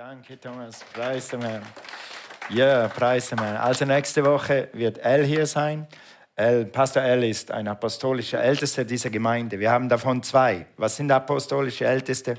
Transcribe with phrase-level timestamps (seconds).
[0.00, 0.80] Danke, Thomas.
[0.94, 1.62] Preis dem Herrn.
[2.48, 3.58] Ja, preis dem Herrn.
[3.58, 5.86] Also nächste Woche wird El hier sein.
[6.34, 9.60] El, Pastor El ist ein apostolischer Ältester dieser Gemeinde.
[9.60, 10.64] Wir haben davon zwei.
[10.78, 12.38] Was sind apostolische Älteste?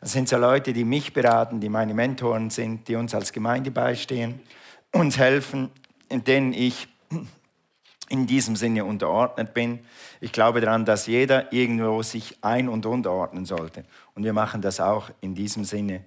[0.00, 3.72] Das sind so Leute, die mich beraten, die meine Mentoren sind, die uns als Gemeinde
[3.72, 4.40] beistehen,
[4.92, 5.72] uns helfen,
[6.12, 6.86] denen ich
[8.10, 9.78] in diesem Sinne unterordnet bin.
[10.20, 13.84] Ich glaube daran, dass jeder irgendwo sich ein- und unterordnen sollte.
[14.14, 16.04] Und wir machen das auch in diesem Sinne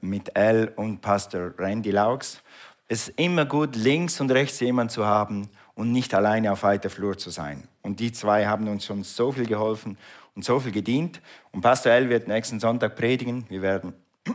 [0.00, 2.42] mit Al und Pastor Randy Laux.
[2.88, 6.90] Es ist immer gut, links und rechts jemanden zu haben und nicht alleine auf weiter
[6.90, 7.66] Flur zu sein.
[7.82, 9.96] Und die zwei haben uns schon so viel geholfen
[10.34, 11.22] und so viel gedient.
[11.52, 13.46] Und Pastor Al wird nächsten Sonntag predigen.
[13.48, 13.94] Wir werden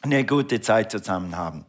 [0.00, 1.66] eine gute Zeit zusammen haben.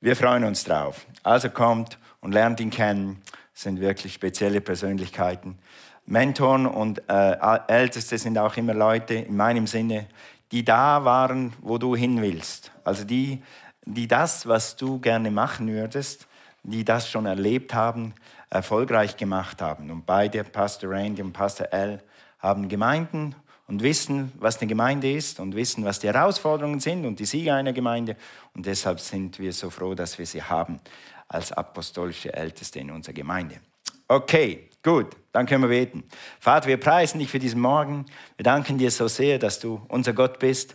[0.00, 1.06] Wir freuen uns drauf.
[1.22, 3.20] Also kommt und lernt ihn kennen.
[3.54, 5.58] Sind wirklich spezielle Persönlichkeiten.
[6.06, 7.36] Mentoren und äh,
[7.68, 10.06] Älteste sind auch immer Leute in meinem Sinne,
[10.50, 12.72] die da waren, wo du hin willst.
[12.84, 13.42] Also die,
[13.84, 16.26] die das, was du gerne machen würdest,
[16.62, 18.14] die das schon erlebt haben,
[18.50, 19.90] erfolgreich gemacht haben.
[19.90, 22.02] Und beide, Pastor Randy und Pastor L,
[22.38, 23.34] haben Gemeinden
[23.66, 27.54] und wissen, was eine Gemeinde ist und wissen, was die Herausforderungen sind und die Siege
[27.54, 28.16] einer Gemeinde.
[28.54, 30.80] Und deshalb sind wir so froh, dass wir sie haben
[31.28, 33.60] als apostolische Älteste in unserer Gemeinde.
[34.08, 36.04] Okay, gut, dann können wir beten.
[36.38, 38.04] Vater, wir preisen dich für diesen Morgen.
[38.36, 40.74] Wir danken dir so sehr, dass du unser Gott bist.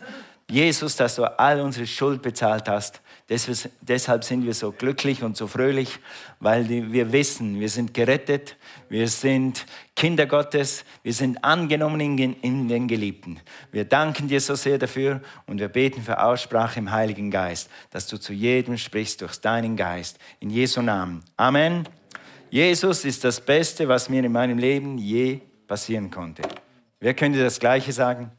[0.50, 3.02] Jesus, dass du all unsere Schuld bezahlt hast.
[3.28, 5.98] Deshalb sind wir so glücklich und so fröhlich,
[6.40, 8.56] weil wir wissen, wir sind gerettet,
[8.88, 13.40] wir sind Kinder Gottes, wir sind angenommen in den Geliebten.
[13.70, 18.06] Wir danken dir so sehr dafür und wir beten für Aussprache im Heiligen Geist, dass
[18.06, 20.18] du zu jedem sprichst durch deinen Geist.
[20.40, 21.22] In Jesu Namen.
[21.36, 21.86] Amen.
[22.48, 26.40] Jesus ist das Beste, was mir in meinem Leben je passieren konnte.
[27.00, 28.32] Wer könnte das Gleiche sagen?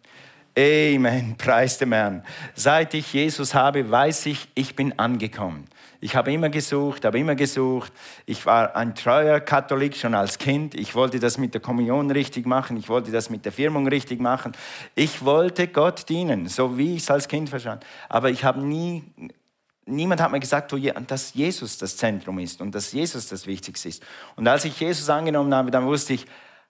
[0.59, 2.21] Amen, preis dem Herrn.
[2.53, 5.69] Seit ich Jesus habe, weiß ich, ich bin angekommen.
[6.02, 7.93] Ich habe immer gesucht, habe immer gesucht.
[8.25, 10.75] Ich war ein treuer Katholik schon als Kind.
[10.75, 12.75] Ich wollte das mit der Kommunion richtig machen.
[12.75, 14.52] Ich wollte das mit der Firmung richtig machen.
[14.95, 17.86] Ich wollte Gott dienen, so wie ich es als Kind verstand.
[18.09, 19.03] Aber ich habe nie,
[19.86, 20.73] niemand hat mir gesagt,
[21.08, 24.03] dass Jesus das Zentrum ist und dass Jesus das Wichtigste ist.
[24.36, 26.25] Und als ich Jesus angenommen habe, dann wusste ich,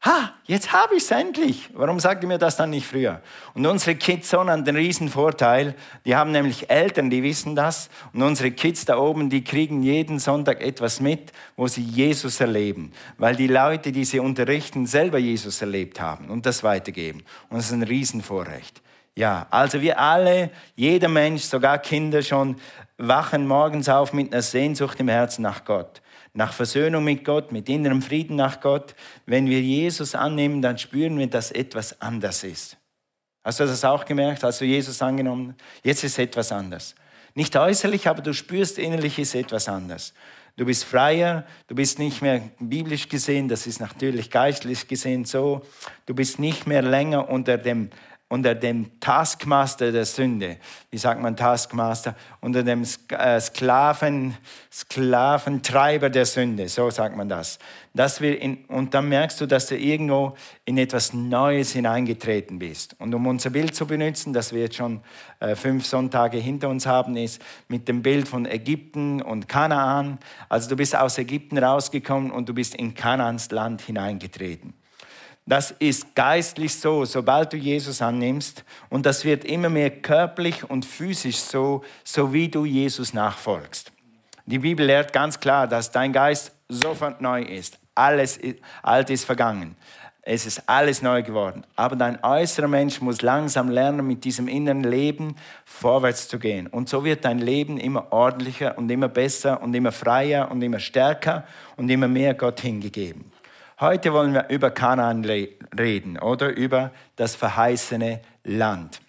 [0.06, 1.70] ha, jetzt habe ich es endlich.
[1.74, 3.22] Warum sagt ihr mir das dann nicht früher?
[3.54, 7.90] Und unsere Kids haben den riesen Vorteil, die haben nämlich Eltern, die wissen das.
[8.14, 12.94] Und unsere Kids da oben, die kriegen jeden Sonntag etwas mit, wo sie Jesus erleben.
[13.18, 17.24] Weil die Leute, die sie unterrichten, selber Jesus erlebt haben und das weitergeben.
[17.50, 18.82] Und das ist ein Riesenvorrecht.
[19.16, 22.56] Ja, also wir alle, jeder Mensch, sogar Kinder schon,
[22.98, 26.02] wachen morgens auf mit einer Sehnsucht im Herzen nach Gott
[26.34, 28.96] nach Versöhnung mit Gott, mit innerem Frieden nach Gott.
[29.26, 32.78] Wenn wir Jesus annehmen, dann spüren wir, dass etwas anders ist.
[33.44, 34.44] Hast du das auch gemerkt?
[34.44, 35.56] Hast du Jesus angenommen?
[35.84, 36.96] Jetzt ist etwas anders.
[37.36, 40.14] Nicht äußerlich, aber du spürst innerlich ist etwas anders.
[40.58, 45.62] Du bist freier, du bist nicht mehr biblisch gesehen, das ist natürlich geistlich gesehen so.
[46.06, 47.92] Du bist nicht mehr länger unter dem
[48.30, 50.58] unter dem Taskmaster der Sünde.
[50.92, 52.16] Wie sagt man Taskmaster?
[52.42, 54.38] Unter dem äh, Sklaven,
[54.72, 56.70] Sklaventreiber der Sünde.
[56.70, 57.58] So sagt man das.
[57.96, 62.96] Dass wir in, und dann merkst du, dass du irgendwo in etwas Neues hineingetreten bist.
[63.00, 65.02] Und um unser Bild zu benutzen, das wir jetzt schon
[65.40, 70.20] äh, fünf Sonntage hinter uns haben, ist mit dem Bild von Ägypten und Kanaan.
[70.50, 74.76] Also du bist aus Ägypten rausgekommen und du bist in Kanaans Land hineingetreten.
[75.50, 78.64] Das ist geistlich so, sobald du Jesus annimmst.
[78.88, 83.92] Und das wird immer mehr körperlich und physisch so, so wie du Jesus nachfolgst.
[84.46, 87.80] Die Bibel lehrt ganz klar, dass dein Geist sofort neu ist.
[87.96, 88.40] Alles
[88.84, 89.76] alt ist vergangen.
[90.22, 91.66] Es ist alles neu geworden.
[91.76, 95.36] Aber dein äußerer Mensch muss langsam lernen, mit diesem inneren Leben
[95.66, 96.68] vorwärts zu gehen.
[96.68, 100.80] Und so wird dein Leben immer ordentlicher und immer besser und immer freier und immer
[100.80, 103.32] stärker und immer mehr Gott hingegeben.
[103.80, 109.00] Heute wollen wir über Kanaan reden oder über das verheißene Land.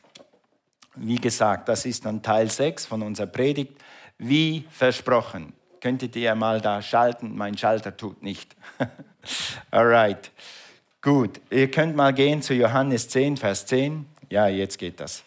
[0.94, 3.72] Wie gesagt, das ist dann Teil 6 von unserer Predigt.
[4.18, 5.54] Wie versprochen.
[5.80, 7.36] Könntet ihr mal da schalten?
[7.36, 8.54] Mein Schalter tut nicht.
[9.72, 10.30] Alright.
[11.02, 11.40] Gut.
[11.50, 14.06] Ihr könnt mal gehen zu Johannes 10, Vers 10.
[14.28, 15.24] Ja, jetzt geht das.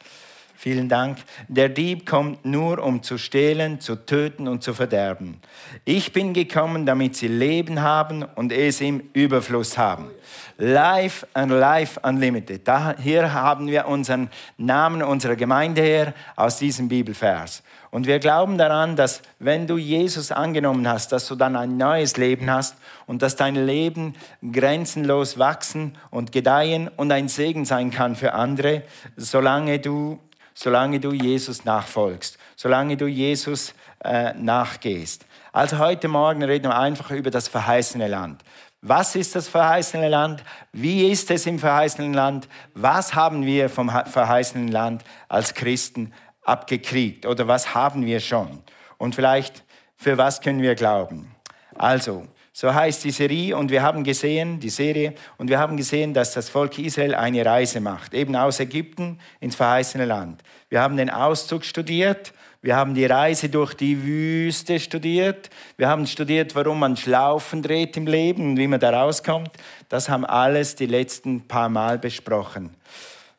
[0.63, 1.17] Vielen Dank.
[1.49, 5.41] Der Dieb kommt nur, um zu stehlen, zu töten und zu verderben.
[5.83, 10.09] Ich bin gekommen, damit sie Leben haben und es im Überfluss haben.
[10.57, 12.65] Life and Life Unlimited.
[12.65, 17.61] Da, hier haben wir unseren Namen unserer Gemeinde her aus diesem Bibelvers.
[17.91, 22.15] Und wir glauben daran, dass wenn du Jesus angenommen hast, dass du dann ein neues
[22.15, 24.15] Leben hast und dass dein Leben
[24.49, 28.83] grenzenlos wachsen und gedeihen und ein Segen sein kann für andere,
[29.17, 30.21] solange du
[30.53, 33.73] solange du Jesus nachfolgst, solange du Jesus
[34.03, 35.25] äh, nachgehst.
[35.51, 38.41] Also heute Morgen reden wir einfach über das verheißene Land.
[38.81, 40.43] Was ist das verheißene Land?
[40.73, 42.49] Wie ist es im verheißenen Land?
[42.73, 47.25] Was haben wir vom verheißenen Land als Christen abgekriegt?
[47.25, 48.61] Oder was haben wir schon?
[48.97, 49.63] Und vielleicht,
[49.95, 51.33] für was können wir glauben?
[51.75, 56.13] Also, so heißt die Serie und wir haben gesehen, die Serie, und wir haben gesehen,
[56.13, 60.43] dass das Volk Israel eine Reise macht, eben aus Ägypten ins verheißene Land.
[60.69, 66.05] Wir haben den Auszug studiert, wir haben die Reise durch die Wüste studiert, wir haben
[66.05, 69.51] studiert, warum man Schlaufen dreht im Leben und wie man da rauskommt.
[69.89, 72.69] Das haben alles die letzten paar Mal besprochen.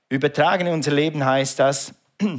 [0.09, 1.95] Übertragen in unser Leben heißt das,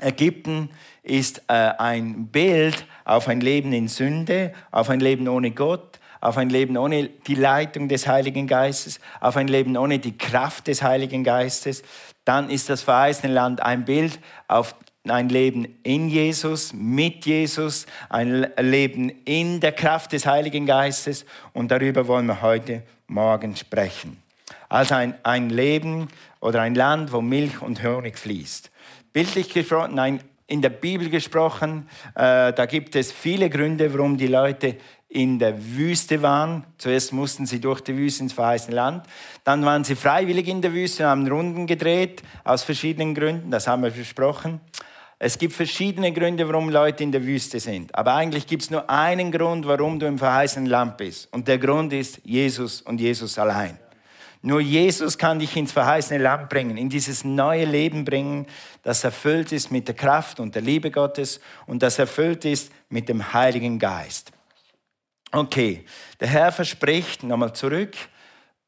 [0.00, 0.68] Ägypten
[1.02, 6.36] ist äh, ein Bild auf ein Leben in Sünde, auf ein Leben ohne Gott, auf
[6.36, 10.82] ein Leben ohne die Leitung des Heiligen Geistes, auf ein Leben ohne die Kraft des
[10.82, 11.82] Heiligen Geistes,
[12.24, 14.18] dann ist das verheißene Land ein Bild
[14.48, 14.74] auf
[15.08, 21.70] ein Leben in Jesus, mit Jesus, ein Leben in der Kraft des Heiligen Geistes und
[21.70, 24.22] darüber wollen wir heute Morgen sprechen.
[24.68, 26.08] Also ein, ein Leben
[26.40, 28.70] oder ein Land, wo Milch und Honig fließt.
[29.12, 31.88] Bildlich gesprochen, ein in der Bibel gesprochen.
[32.16, 34.76] Äh, da gibt es viele Gründe, warum die Leute
[35.08, 36.64] in der Wüste waren.
[36.78, 39.06] Zuerst mussten sie durch die Wüste ins verheißene Land.
[39.44, 43.50] Dann waren sie freiwillig in der Wüste und haben Runden gedreht, aus verschiedenen Gründen.
[43.50, 44.60] Das haben wir versprochen.
[45.18, 47.94] Es gibt verschiedene Gründe, warum Leute in der Wüste sind.
[47.94, 51.32] Aber eigentlich gibt es nur einen Grund, warum du im verheißenen Land bist.
[51.32, 53.78] Und der Grund ist Jesus und Jesus allein.
[54.40, 58.46] Nur Jesus kann dich ins verheißene Land bringen, in dieses neue Leben bringen,
[58.82, 63.08] das erfüllt ist mit der Kraft und der Liebe Gottes und das erfüllt ist mit
[63.08, 64.30] dem Heiligen Geist.
[65.32, 65.84] Okay,
[66.20, 67.94] der Herr verspricht, nochmal zurück,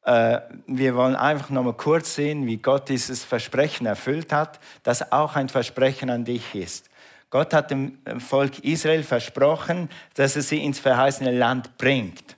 [0.03, 5.35] äh, wir wollen einfach nochmal kurz sehen, wie Gott dieses Versprechen erfüllt hat, das auch
[5.35, 6.89] ein Versprechen an dich ist.
[7.29, 12.35] Gott hat dem Volk Israel versprochen, dass er sie ins verheißene Land bringt.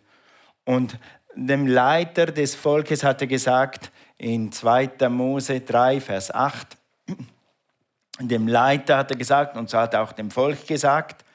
[0.66, 1.00] Und
[1.36, 5.10] dem Leiter des Volkes hat er gesagt, in 2.
[5.10, 6.78] Mose 3, Vers 8,
[8.20, 11.26] dem Leiter hat er gesagt, und so hat er auch dem Volk gesagt,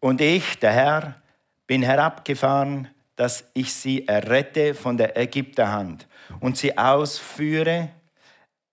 [0.00, 1.22] und ich, der Herr,
[1.66, 6.08] bin herabgefahren, dass ich sie errette von der Ägypterhand
[6.40, 7.90] und sie ausführe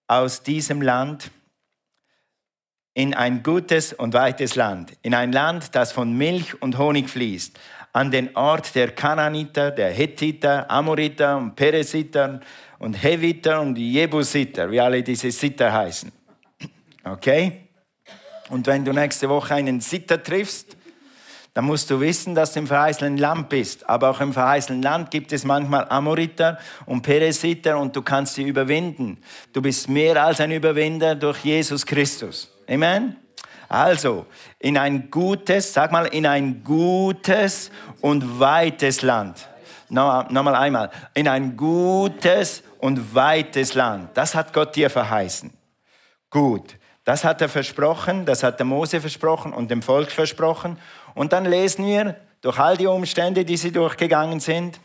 [0.07, 1.29] aus diesem Land
[2.95, 7.59] in ein gutes und weites Land, in ein Land, das von Milch und Honig fließt,
[7.93, 12.39] an den Ort der Kananiter, der Hethiter, Amoriter und Peresiter
[12.77, 16.11] und Heviter und Jebusiter, wie alle diese Sitter heißen.
[17.03, 17.69] Okay?
[18.49, 20.75] Und wenn du nächste Woche einen Sitter triffst,
[21.53, 23.89] dann musst du wissen, dass du im verheißenen Land bist.
[23.89, 28.43] Aber auch im verheißenen Land gibt es manchmal Amoriter und Peresiter und du kannst sie
[28.43, 29.17] überwinden.
[29.51, 32.49] Du bist mehr als ein Überwinder durch Jesus Christus.
[32.67, 33.17] Amen?
[33.69, 34.25] Also,
[34.57, 37.69] in ein gutes, sag mal, in ein gutes
[38.01, 39.47] und weites Land.
[39.89, 40.89] No, Nochmal einmal.
[41.13, 44.09] In ein gutes und weites Land.
[44.15, 45.51] Das hat Gott dir verheißen.
[46.31, 46.77] Gut.
[47.05, 50.77] Das hat er versprochen, das hat der Mose versprochen und dem Volk versprochen.
[51.15, 54.79] Und dann lesen wir, durch all die Umstände, die sie durchgegangen sind,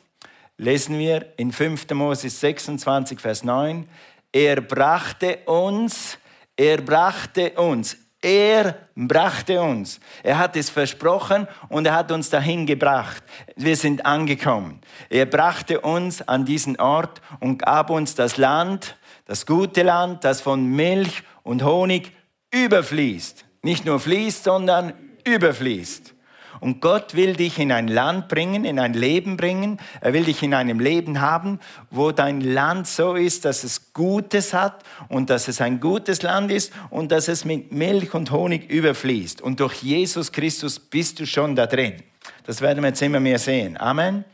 [0.57, 1.91] lesen wir in 5.
[1.91, 3.87] Mose 26, Vers 9,
[4.33, 6.19] er brachte uns,
[6.57, 10.01] er brachte uns er brachte uns.
[10.23, 13.23] Er hat es versprochen und er hat uns dahin gebracht.
[13.55, 14.81] Wir sind angekommen.
[15.11, 18.97] Er brachte uns an diesen Ort und gab uns das Land,
[19.27, 22.13] das gute Land, das von Milch und Honig
[22.51, 23.45] überfließt.
[23.63, 24.95] Nicht nur fließt, sondern
[25.25, 26.14] überfließt.
[26.61, 29.79] Und Gott will dich in ein Land bringen, in ein Leben bringen.
[30.01, 34.55] Er will dich in einem Leben haben, wo dein Land so ist, dass es Gutes
[34.55, 38.71] hat und dass es ein gutes Land ist und dass es mit Milch und Honig
[38.71, 39.41] überfließt.
[39.41, 42.03] Und durch Jesus Christus bist du schon da drin.
[42.47, 43.77] Das werden wir jetzt immer mehr sehen.
[43.77, 44.25] Amen.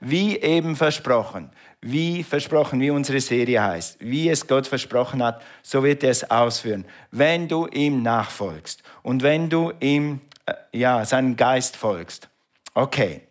[0.00, 1.50] Wie eben versprochen
[1.86, 6.30] wie versprochen, wie unsere Serie heißt, wie es Gott versprochen hat, so wird er es
[6.30, 10.20] ausführen, wenn du ihm nachfolgst und wenn du ihm
[10.72, 12.28] ja, seinem Geist folgst.
[12.74, 13.22] Okay.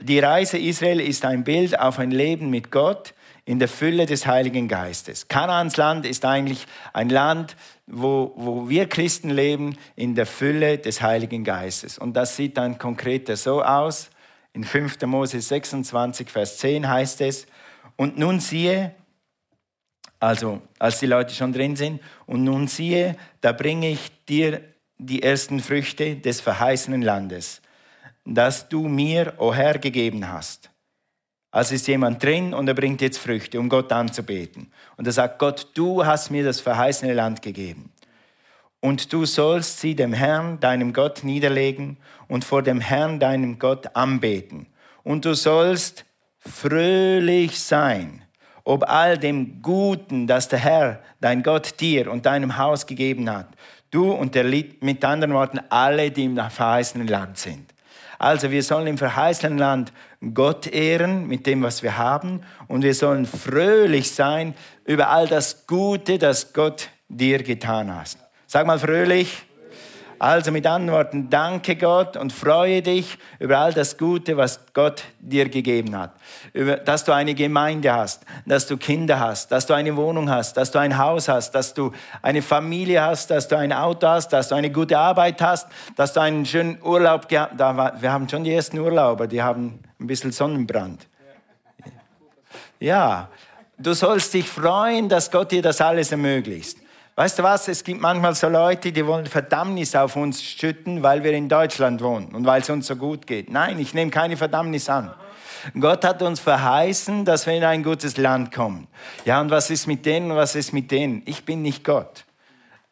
[0.00, 3.12] Die Reise Israel ist ein Bild auf ein Leben mit Gott
[3.44, 5.28] in der Fülle des Heiligen Geistes.
[5.28, 7.56] Kanaans Land ist eigentlich ein Land,
[7.86, 11.98] wo, wo wir Christen leben in der Fülle des Heiligen Geistes.
[11.98, 14.10] Und das sieht dann konkreter so aus.
[14.52, 15.02] In 5.
[15.02, 17.46] Mose 26, Vers 10 heißt es,
[17.96, 18.94] und nun siehe,
[20.18, 24.62] also als die Leute schon drin sind, und nun siehe, da bringe ich dir
[25.06, 27.62] die ersten Früchte des verheißenen Landes,
[28.24, 30.70] das du mir, o oh Herr, gegeben hast.
[31.50, 34.70] Also ist jemand drin und er bringt jetzt Früchte, um Gott anzubeten.
[34.96, 37.90] Und er sagt, Gott, du hast mir das verheißene Land gegeben.
[38.80, 43.94] und du sollst sie dem Herrn, deinem Gott, niederlegen und vor dem Herrn, deinem Gott,
[43.94, 44.66] anbeten.
[45.02, 46.06] Und du sollst
[46.38, 48.22] fröhlich sein,
[48.64, 53.48] ob all dem Guten, das der Herr, dein Gott, dir und deinem Haus gegeben hat.
[53.90, 57.72] Du und der Lied, mit anderen Worten, alle, die im verheißenen Land sind.
[58.18, 59.92] Also wir sollen im verheißenen Land
[60.34, 64.54] Gott ehren mit dem, was wir haben und wir sollen fröhlich sein
[64.84, 68.18] über all das Gute, das Gott dir getan hat.
[68.46, 69.44] Sag mal fröhlich.
[70.20, 75.48] Also mit Antworten, danke Gott und freue dich über all das Gute, was Gott dir
[75.48, 76.10] gegeben hat.
[76.52, 80.58] Über, dass du eine Gemeinde hast, dass du Kinder hast, dass du eine Wohnung hast,
[80.58, 84.28] dass du ein Haus hast, dass du eine Familie hast, dass du ein Auto hast,
[84.34, 88.02] dass du eine gute Arbeit hast, dass du einen schönen Urlaub gehabt hast.
[88.02, 91.06] Wir haben schon die ersten Urlauber, die haben ein bisschen Sonnenbrand.
[92.78, 93.30] Ja,
[93.78, 96.76] du sollst dich freuen, dass Gott dir das alles ermöglicht.
[97.20, 97.68] Weißt du was?
[97.68, 102.00] Es gibt manchmal so Leute, die wollen Verdammnis auf uns schütten, weil wir in Deutschland
[102.02, 103.50] wohnen und weil es uns so gut geht.
[103.50, 105.12] Nein, ich nehme keine Verdammnis an.
[105.78, 108.86] Gott hat uns verheißen, dass wir in ein gutes Land kommen.
[109.26, 111.20] Ja, und was ist mit denen, was ist mit denen?
[111.26, 112.24] Ich bin nicht Gott.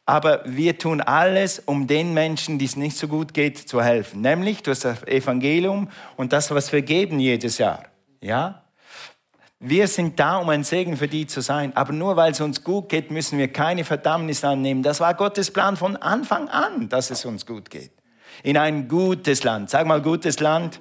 [0.04, 4.20] Aber wir tun alles, um den Menschen, die es nicht so gut geht, zu helfen.
[4.20, 7.84] Nämlich durch das Evangelium und das, was wir geben jedes Jahr.
[8.20, 8.62] Ja?
[9.60, 11.76] Wir sind da, um ein Segen für die zu sein.
[11.76, 14.82] Aber nur weil es uns gut geht, müssen wir keine Verdammnis annehmen.
[14.82, 17.90] Das war Gottes Plan von Anfang an, dass es uns gut geht.
[18.44, 19.70] In ein gutes Land.
[19.70, 20.80] Sag mal gutes Land.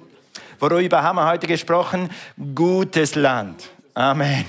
[0.60, 2.08] Worüber haben wir heute gesprochen?
[2.54, 3.68] Gutes Land.
[3.94, 4.44] Amen.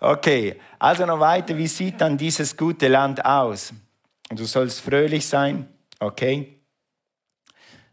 [0.00, 1.56] Okay, also noch weiter.
[1.56, 3.74] Wie sieht dann dieses gute Land aus?
[4.30, 5.68] Du sollst fröhlich sein.
[5.98, 6.54] Okay.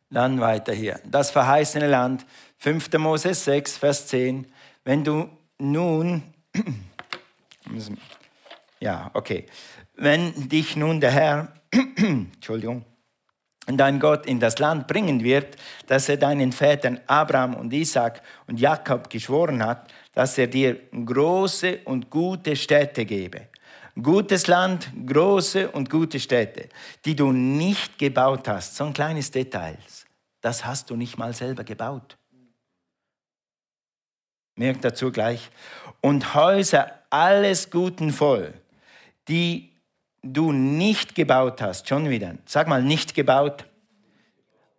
[0.10, 1.00] Dann weiter hier.
[1.06, 2.26] Das verheißene Land.
[2.60, 2.94] 5.
[2.98, 4.48] Mose 6, Vers 10.
[4.84, 6.24] Wenn du nun,
[8.80, 9.46] ja, okay,
[9.96, 12.86] wenn dich nun der Herr, Entschuldigung,
[13.68, 15.56] dein Gott in das Land bringen wird,
[15.88, 21.80] das er deinen Vätern Abraham und Isaac und Jakob geschworen hat, dass er dir große
[21.86, 23.48] und gute Städte gebe.
[24.02, 26.68] Gutes Land, große und gute Städte,
[27.06, 28.76] die du nicht gebaut hast.
[28.76, 29.78] So ein kleines Detail.
[30.42, 32.18] Das hast du nicht mal selber gebaut.
[34.56, 35.50] Merkt dazu gleich.
[36.02, 38.54] Und Häuser alles Guten voll,
[39.28, 39.72] die
[40.22, 41.88] du nicht gebaut hast.
[41.88, 42.36] Schon wieder.
[42.46, 43.66] Sag mal, nicht gebaut.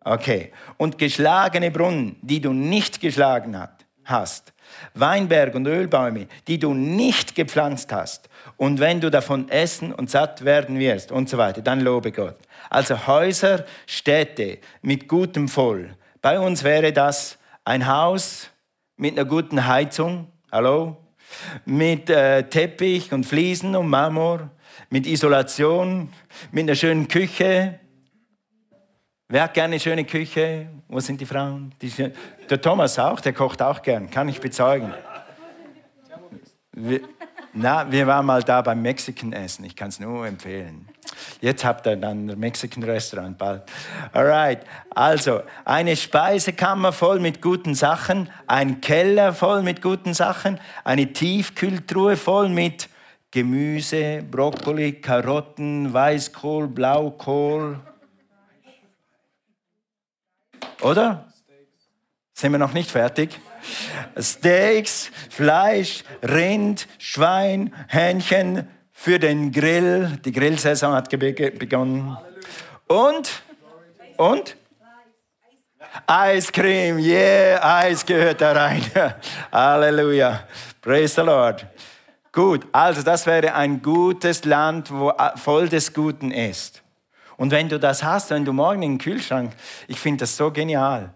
[0.00, 0.52] Okay.
[0.76, 3.61] Und geschlagene Brunnen, die du nicht geschlagen
[4.04, 4.52] hast.
[4.95, 8.28] Weinberg und Ölbäume, die du nicht gepflanzt hast.
[8.56, 12.37] Und wenn du davon essen und satt werden wirst und so weiter, dann lobe Gott.
[12.71, 15.95] Also Häuser, Städte mit gutem Voll.
[16.23, 18.50] Bei uns wäre das ein Haus,
[18.96, 20.96] mit einer guten Heizung, hallo,
[21.64, 24.50] mit äh, Teppich und Fliesen und Marmor,
[24.90, 26.12] mit Isolation,
[26.50, 27.78] mit einer schönen Küche.
[29.28, 30.68] Wer hat gerne eine schöne Küche?
[30.88, 31.74] Wo sind die Frauen?
[31.82, 31.92] Die,
[32.48, 34.94] der Thomas auch, der kocht auch gern, kann ich bezeugen.
[36.72, 37.00] Wir,
[37.52, 40.88] na, wir waren mal da beim Mexican essen, ich kann es nur empfehlen.
[41.40, 43.62] Jetzt habt ihr dann ein Mexican-Restaurant bald.
[44.12, 51.12] Alright, also eine Speisekammer voll mit guten Sachen, ein Keller voll mit guten Sachen, eine
[51.12, 52.88] Tiefkühltruhe voll mit
[53.30, 57.80] Gemüse, Brokkoli, Karotten, Weißkohl, Blaukohl.
[60.80, 61.32] Oder?
[62.32, 63.38] Sind wir noch nicht fertig?
[64.18, 68.68] Steaks, Fleisch, Rind, Schwein, Hähnchen,
[69.06, 70.18] für den Grill.
[70.25, 72.16] Die Grillsaison hat begonnen.
[72.88, 73.40] Und?
[74.16, 74.56] Und?
[76.52, 78.82] Cream, yeah, Eis gehört da rein.
[79.52, 80.40] Halleluja.
[80.82, 81.64] Praise the Lord.
[82.32, 86.82] Gut, also das wäre ein gutes Land, wo voll des Guten ist.
[87.36, 89.52] Und wenn du das hast, wenn du morgen in den Kühlschrank,
[89.86, 91.14] ich finde das so genial.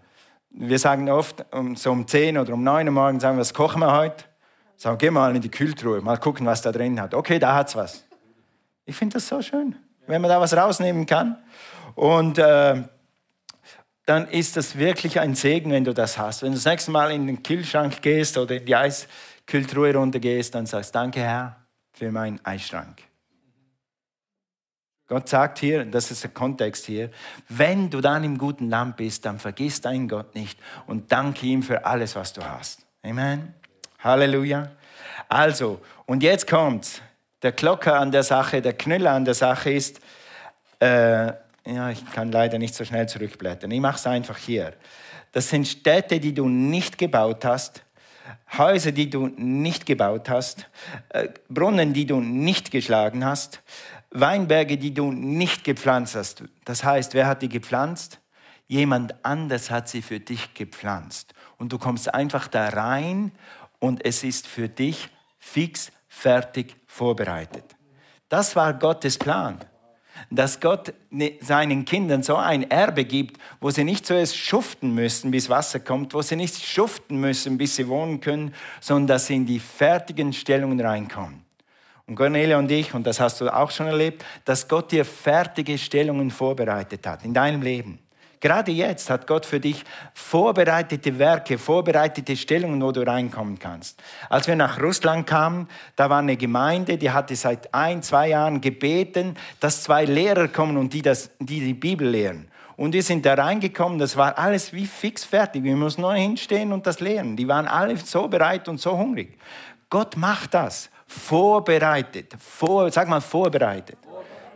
[0.49, 3.53] Wir sagen oft, um, so um 10 oder um 9 Uhr morgens, sagen wir, was
[3.53, 4.30] kochen wir heute?
[4.81, 7.13] Sagen, geh mal in die Kühltruhe, mal gucken, was da drin hat.
[7.13, 8.03] Okay, da hat's was.
[8.83, 9.75] Ich finde das so schön,
[10.07, 11.37] wenn man da was rausnehmen kann.
[11.93, 12.81] Und äh,
[14.07, 16.41] dann ist das wirklich ein Segen, wenn du das hast.
[16.41, 20.65] Wenn du das nächste Mal in den Kühlschrank gehst oder in die Eiskühltruhe runtergehst, dann
[20.65, 21.57] sagst danke Herr
[21.93, 23.03] für meinen Eisschrank.
[25.05, 27.11] Gott sagt hier, das ist der Kontext hier,
[27.49, 31.61] wenn du dann im guten Land bist, dann vergiss deinen Gott nicht und danke ihm
[31.61, 32.87] für alles, was du hast.
[33.03, 33.60] Amen.
[34.03, 34.71] Halleluja.
[35.29, 37.01] Also, und jetzt kommt's.
[37.41, 39.99] Der Klocker an der Sache, der Knüller an der Sache ist,
[40.79, 41.27] äh,
[41.65, 43.71] ja, ich kann leider nicht so schnell zurückblättern.
[43.71, 44.73] Ich mache es einfach hier.
[45.31, 47.83] Das sind Städte, die du nicht gebaut hast,
[48.57, 50.67] Häuser, die du nicht gebaut hast,
[51.09, 53.61] äh, Brunnen, die du nicht geschlagen hast,
[54.11, 56.43] Weinberge, die du nicht gepflanzt hast.
[56.65, 58.19] Das heißt, wer hat die gepflanzt?
[58.67, 61.33] Jemand anders hat sie für dich gepflanzt.
[61.57, 63.31] Und du kommst einfach da rein
[63.81, 65.09] und es ist für dich
[65.39, 67.65] fix, fertig, vorbereitet.
[68.29, 69.59] Das war Gottes Plan.
[70.29, 75.31] Dass Gott ne, seinen Kindern so ein Erbe gibt, wo sie nicht zuerst schuften müssen,
[75.31, 79.35] bis Wasser kommt, wo sie nicht schuften müssen, bis sie wohnen können, sondern dass sie
[79.35, 81.43] in die fertigen Stellungen reinkommen.
[82.05, 85.77] Und Cornelia und ich, und das hast du auch schon erlebt, dass Gott dir fertige
[85.77, 87.99] Stellungen vorbereitet hat in deinem Leben.
[88.41, 89.83] Gerade jetzt hat Gott für dich
[90.15, 94.01] vorbereitete Werke, vorbereitete Stellungen, wo du reinkommen kannst.
[94.29, 98.59] Als wir nach Russland kamen, da war eine Gemeinde, die hatte seit ein, zwei Jahren
[98.59, 102.47] gebeten, dass zwei Lehrer kommen und die, das, die die Bibel lehren.
[102.77, 105.63] Und wir sind da reingekommen, das war alles wie fix fertig.
[105.63, 107.35] Wir mussten nur hinstehen und das lehren.
[107.35, 109.37] Die waren alle so bereit und so hungrig.
[109.87, 110.89] Gott macht das.
[111.05, 112.33] Vorbereitet.
[112.39, 113.97] Vor, sag mal vorbereitet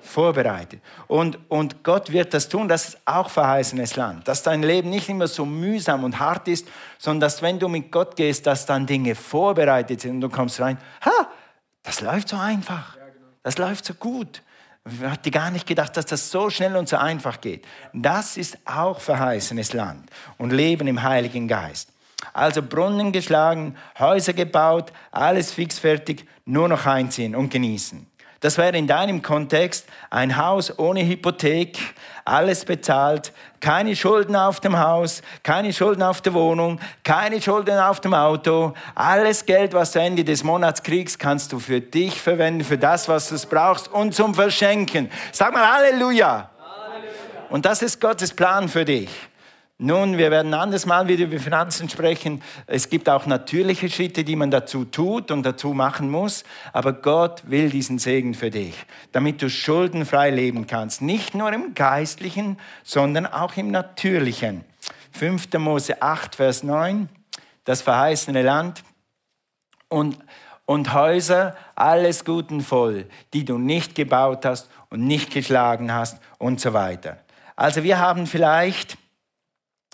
[0.05, 0.81] vorbereitet.
[1.07, 4.27] Und, und Gott wird das tun, das ist auch verheißenes Land.
[4.27, 7.91] Dass dein Leben nicht immer so mühsam und hart ist, sondern dass wenn du mit
[7.91, 11.27] Gott gehst, dass dann Dinge vorbereitet sind und du kommst rein, ha,
[11.83, 12.97] das läuft so einfach.
[13.43, 14.41] Das läuft so gut.
[14.87, 17.65] Ich hatte gar nicht gedacht, dass das so schnell und so einfach geht.
[17.93, 21.89] Das ist auch verheißenes Land und Leben im Heiligen Geist.
[22.33, 28.05] Also Brunnen geschlagen, Häuser gebaut, alles fixfertig, nur noch einziehen und genießen.
[28.39, 31.77] Das wäre in deinem Kontext ein Haus ohne Hypothek,
[32.25, 38.01] alles bezahlt, keine Schulden auf dem Haus, keine Schulden auf der Wohnung, keine Schulden auf
[38.01, 38.73] dem Auto.
[38.93, 43.07] Alles Geld, was du Ende des Monats kriegst, kannst du für dich verwenden, für das,
[43.07, 45.09] was du brauchst und zum Verschenken.
[45.31, 46.49] Sag mal Halleluja.
[46.59, 47.09] Halleluja.
[47.49, 49.09] Und das ist Gottes Plan für dich.
[49.77, 52.41] Nun, wir werden anderes Mal wieder über Finanzen sprechen.
[52.65, 56.45] Es gibt auch natürliche Schritte, die man dazu tut und dazu machen muss.
[56.71, 58.73] Aber Gott will diesen Segen für dich,
[59.11, 61.01] damit du schuldenfrei leben kannst.
[61.01, 64.63] Nicht nur im Geistlichen, sondern auch im Natürlichen.
[65.11, 65.51] 5.
[65.57, 67.09] Mose 8, Vers 9.
[67.65, 68.81] Das verheißene Land.
[69.89, 70.17] Und,
[70.63, 76.61] und Häuser, alles Guten voll, die du nicht gebaut hast und nicht geschlagen hast und
[76.61, 77.17] so weiter.
[77.57, 78.97] Also wir haben vielleicht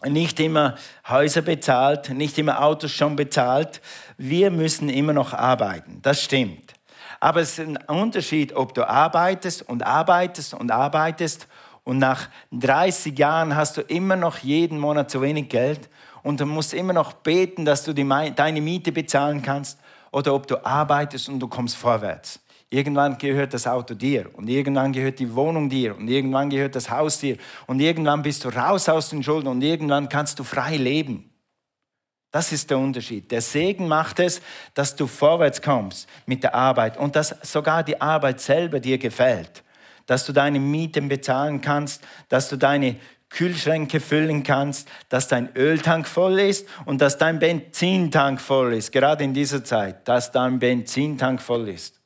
[0.07, 0.75] nicht immer
[1.07, 3.81] Häuser bezahlt, nicht immer Autos schon bezahlt.
[4.17, 5.99] Wir müssen immer noch arbeiten.
[6.01, 6.73] Das stimmt.
[7.19, 11.47] Aber es ist ein Unterschied, ob du arbeitest und arbeitest und arbeitest
[11.83, 15.89] und nach 30 Jahren hast du immer noch jeden Monat zu wenig Geld
[16.23, 19.79] und du musst immer noch beten, dass du die, deine Miete bezahlen kannst
[20.11, 22.39] oder ob du arbeitest und du kommst vorwärts.
[22.73, 26.89] Irgendwann gehört das Auto dir und irgendwann gehört die Wohnung dir und irgendwann gehört das
[26.89, 27.35] Haus dir
[27.67, 31.29] und irgendwann bist du raus aus den Schulden und irgendwann kannst du frei leben.
[32.31, 33.29] Das ist der Unterschied.
[33.29, 34.41] Der Segen macht es,
[34.73, 39.63] dass du vorwärts kommst mit der Arbeit und dass sogar die Arbeit selber dir gefällt.
[40.05, 42.95] Dass du deine Mieten bezahlen kannst, dass du deine
[43.29, 48.93] Kühlschränke füllen kannst, dass dein Öltank voll ist und dass dein Benzintank voll ist.
[48.93, 52.00] Gerade in dieser Zeit, dass dein Benzintank voll ist.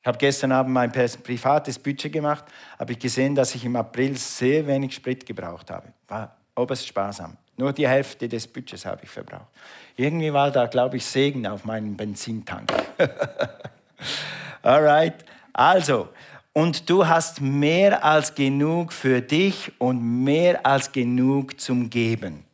[0.00, 2.44] Ich habe gestern Abend mein privates Budget gemacht,
[2.78, 5.88] habe ich gesehen, dass ich im April sehr wenig Sprit gebraucht habe.
[6.06, 7.36] War oberst sparsam.
[7.56, 9.48] Nur die Hälfte des Budgets habe ich verbraucht.
[9.96, 12.72] Irgendwie war da, glaube ich, Segen auf meinem Benzintank.
[14.62, 15.24] Alright.
[15.52, 16.08] Also,
[16.52, 22.47] und du hast mehr als genug für dich und mehr als genug zum Geben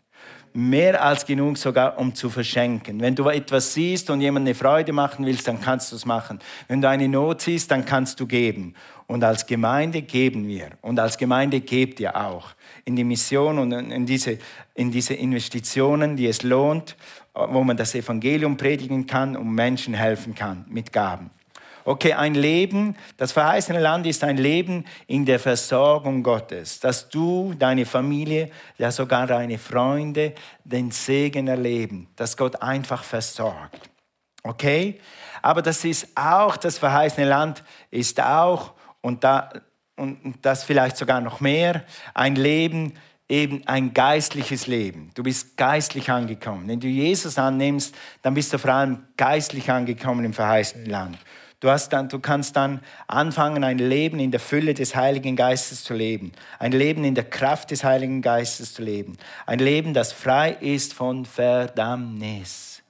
[0.56, 3.00] mehr als genug sogar, um zu verschenken.
[3.00, 6.38] Wenn du etwas siehst und jemand eine Freude machen willst, dann kannst du es machen.
[6.68, 8.74] Wenn du eine Not siehst, dann kannst du geben.
[9.08, 10.70] Und als Gemeinde geben wir.
[10.80, 12.50] Und als Gemeinde gebt ihr auch
[12.84, 14.38] in die Mission und in diese,
[14.74, 16.96] in diese Investitionen, die es lohnt,
[17.34, 21.30] wo man das Evangelium predigen kann und Menschen helfen kann mit Gaben.
[21.86, 27.52] Okay, ein Leben, das verheißene Land ist ein Leben in der Versorgung Gottes, dass du,
[27.58, 30.32] deine Familie, ja sogar deine Freunde
[30.64, 33.90] den Segen erleben, dass Gott einfach versorgt.
[34.42, 34.98] Okay?
[35.42, 39.50] Aber das ist auch, das verheißene Land ist auch, und, da,
[39.96, 42.94] und das vielleicht sogar noch mehr, ein Leben,
[43.28, 45.10] eben ein geistliches Leben.
[45.14, 46.66] Du bist geistlich angekommen.
[46.66, 51.18] Wenn du Jesus annimmst, dann bist du vor allem geistlich angekommen im verheißenen Land.
[51.64, 55.82] Du, hast dann, du kannst dann anfangen, ein Leben in der Fülle des Heiligen Geistes
[55.82, 56.32] zu leben.
[56.58, 59.16] Ein Leben in der Kraft des Heiligen Geistes zu leben.
[59.46, 62.82] Ein Leben, das frei ist von Verdammnis.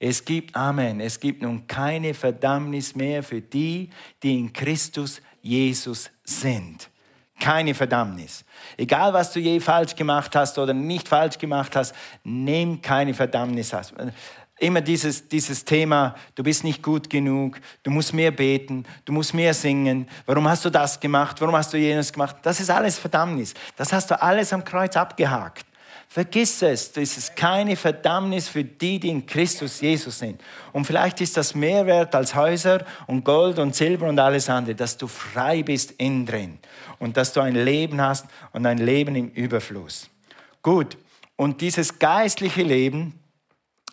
[0.00, 3.90] Es gibt, Amen, es gibt nun keine Verdammnis mehr für die,
[4.24, 6.90] die in Christus Jesus sind.
[7.38, 8.44] Keine Verdammnis.
[8.76, 11.94] Egal, was du je falsch gemacht hast oder nicht falsch gemacht hast,
[12.24, 13.72] nimm keine Verdammnis
[14.60, 19.34] immer dieses, dieses Thema, du bist nicht gut genug, du musst mehr beten, du musst
[19.34, 22.98] mehr singen, warum hast du das gemacht, warum hast du jenes gemacht, das ist alles
[22.98, 23.54] Verdammnis.
[23.76, 25.66] Das hast du alles am Kreuz abgehakt.
[26.08, 30.42] Vergiss es, das ist keine Verdammnis für die, die in Christus Jesus sind.
[30.72, 34.74] Und vielleicht ist das mehr wert als Häuser und Gold und Silber und alles andere,
[34.74, 36.58] dass du frei bist innen drin
[36.98, 40.10] und dass du ein Leben hast und ein Leben im Überfluss.
[40.62, 40.98] Gut,
[41.36, 43.19] und dieses geistliche Leben,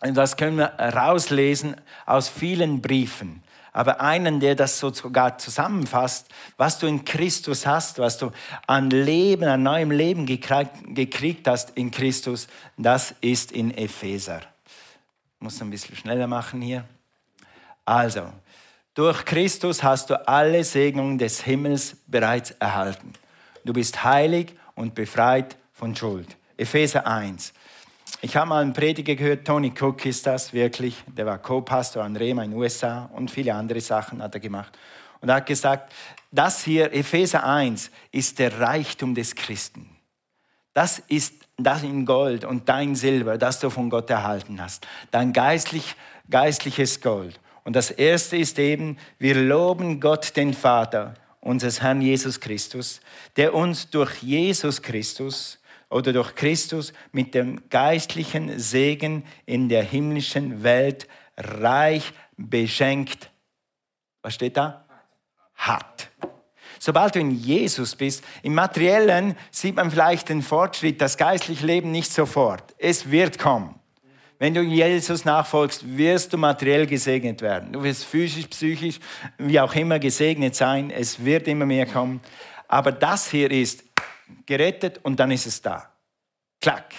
[0.02, 3.44] das können wir rauslesen aus vielen Briefen
[3.78, 8.32] aber einen, der das so sogar zusammenfasst, was du in Christus hast, was du
[8.66, 14.40] an Leben, an neuem Leben gekriegt hast in Christus, das ist in Epheser.
[14.40, 16.86] Ich muss ein bisschen schneller machen hier.
[17.86, 18.34] Also,
[18.96, 23.14] durch Christus hast du alle Segnungen des Himmels bereits erhalten.
[23.64, 26.36] Du bist heilig und befreit von Schuld.
[26.58, 27.54] Epheser 1.
[28.20, 32.16] Ich habe mal einen Prediger gehört, Tony Cook ist das wirklich, der war Co-Pastor an
[32.16, 34.76] Rema in den USA und viele andere Sachen hat er gemacht.
[35.22, 35.94] Und er hat gesagt,
[36.32, 39.88] das hier, Epheser 1, ist der Reichtum des Christen.
[40.74, 44.88] Das ist das in Gold und dein Silber, das du von Gott erhalten hast.
[45.12, 45.96] Dein geistlich,
[46.28, 47.40] geistliches Gold.
[47.64, 53.00] Und das erste ist eben, wir loben Gott, den Vater, unseres Herrn Jesus Christus,
[53.36, 60.63] der uns durch Jesus Christus oder durch Christus mit dem geistlichen Segen in der himmlischen
[60.63, 63.32] Welt reich beschenkt.
[64.21, 64.86] Was steht da?
[65.56, 66.10] Hat.
[66.80, 71.91] Sobald du in Jesus bist, im materiellen sieht man vielleicht den Fortschritt, das geistliche Leben
[71.91, 72.76] nicht sofort.
[72.78, 73.76] Es wird kommen.
[74.39, 77.73] Wenn du Jesus nachfolgst, wirst du materiell gesegnet werden.
[77.73, 79.00] Du wirst physisch, psychisch,
[79.39, 80.91] wie auch immer gesegnet sein.
[80.91, 82.21] Es wird immer mehr kommen.
[82.67, 83.84] Aber das hier ist
[84.46, 85.92] gerettet und dann ist es da.
[86.60, 86.94] Klack.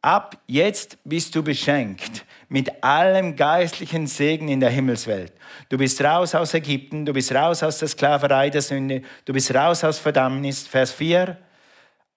[0.00, 5.32] Ab jetzt bist du beschenkt mit allem geistlichen Segen in der Himmelswelt.
[5.70, 9.54] Du bist raus aus Ägypten, du bist raus aus der Sklaverei der Sünde, du bist
[9.54, 10.66] raus aus Verdammnis.
[10.66, 11.38] Vers 4,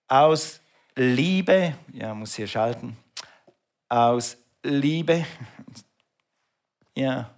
[0.07, 0.59] aus
[0.95, 2.97] Liebe, ja, muss hier schalten,
[3.87, 5.25] aus Liebe,
[6.93, 7.33] ja,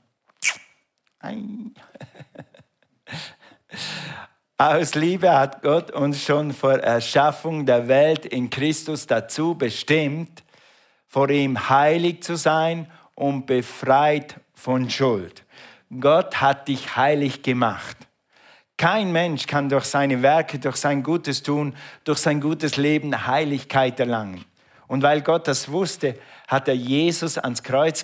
[4.61, 10.43] Aus Liebe hat Gott uns schon vor Erschaffung der Welt in Christus dazu bestimmt,
[11.07, 15.45] vor ihm heilig zu sein und befreit von Schuld.
[16.01, 17.95] Gott hat dich heilig gemacht.
[18.75, 23.97] Kein Mensch kann durch seine Werke, durch sein gutes Tun, durch sein gutes Leben Heiligkeit
[23.97, 24.43] erlangen.
[24.87, 26.19] Und weil Gott das wusste,
[26.49, 28.03] hat er Jesus ans Kreuz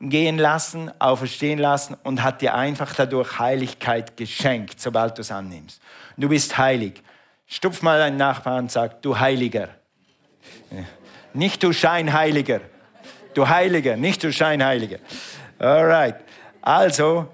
[0.00, 5.80] gehen lassen, auferstehen lassen und hat dir einfach dadurch Heiligkeit geschenkt, sobald du es annimmst.
[6.16, 7.02] Du bist heilig.
[7.46, 9.68] Stupf mal deinen Nachbarn und sag, du Heiliger.
[11.34, 12.60] Nicht du Scheinheiliger.
[13.34, 14.98] Du Heiliger, nicht du Scheinheiliger.
[15.58, 16.16] Alright.
[16.62, 17.28] Also,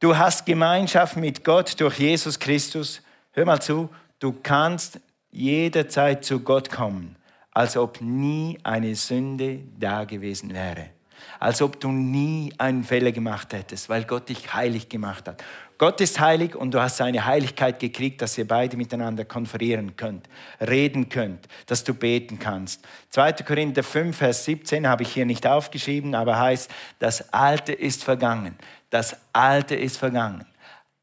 [0.00, 3.02] du hast Gemeinschaft mit Gott durch Jesus Christus.
[3.32, 4.98] Hör mal zu, du kannst
[5.30, 7.16] jederzeit zu Gott kommen,
[7.50, 10.94] als ob nie eine Sünde da gewesen wäre
[11.40, 15.42] als ob du nie einen Fehler gemacht hättest, weil Gott dich heilig gemacht hat.
[15.76, 20.28] Gott ist heilig und du hast seine Heiligkeit gekriegt, dass ihr beide miteinander konferieren könnt,
[20.60, 22.84] reden könnt, dass du beten kannst.
[23.10, 23.32] 2.
[23.44, 28.56] Korinther 5, Vers 17 habe ich hier nicht aufgeschrieben, aber heißt, das Alte ist vergangen.
[28.90, 30.46] Das Alte ist vergangen.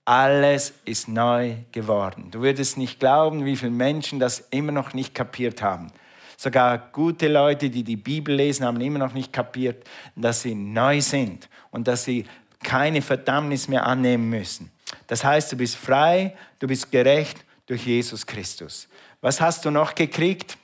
[0.05, 2.31] Alles ist neu geworden.
[2.31, 5.91] Du würdest nicht glauben, wie viele Menschen das immer noch nicht kapiert haben.
[6.37, 10.99] Sogar gute Leute, die die Bibel lesen, haben immer noch nicht kapiert, dass sie neu
[10.99, 12.25] sind und dass sie
[12.63, 14.71] keine Verdammnis mehr annehmen müssen.
[15.07, 18.87] Das heißt, du bist frei, du bist gerecht durch Jesus Christus.
[19.21, 20.57] Was hast du noch gekriegt?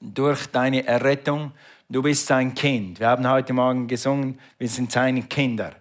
[0.00, 1.52] Durch deine Errettung.
[1.88, 3.00] Du bist sein Kind.
[3.00, 5.74] Wir haben heute Morgen gesungen, wir sind seine Kinder.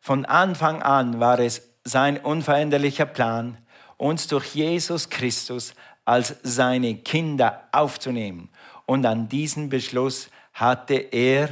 [0.00, 3.58] Von Anfang an war es sein unveränderlicher Plan,
[3.96, 8.48] uns durch Jesus Christus als seine Kinder aufzunehmen.
[8.86, 11.48] Und an diesem Beschluss hatte er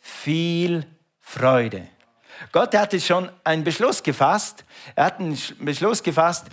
[0.00, 0.84] viel
[1.20, 1.88] Freude.
[2.52, 4.64] Gott hatte schon einen Beschluss gefasst.
[4.94, 6.46] Er hat einen Beschluss gefasst.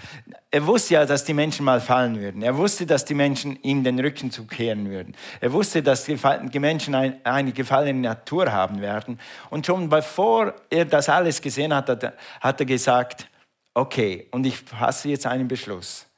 [0.49, 2.41] Er wusste ja, dass die Menschen mal fallen würden.
[2.41, 5.15] Er wusste, dass die Menschen ihm den Rücken zukehren würden.
[5.39, 9.19] Er wusste, dass die Menschen eine gefallene Natur haben werden.
[9.49, 13.27] Und schon bevor er das alles gesehen hat, hat er gesagt,
[13.73, 16.10] okay, und ich fasse jetzt einen Beschluss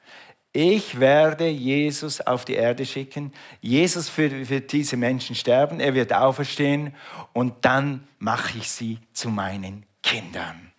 [0.54, 3.34] ich werde Jesus auf die Erde schicken.
[3.60, 5.80] Jesus für, für diese Menschen sterben.
[5.80, 6.94] Er wird auferstehen
[7.34, 10.72] und dann mache ich sie zu meinen Kindern.